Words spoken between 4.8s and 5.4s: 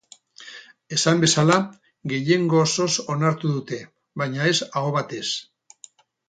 aho batez.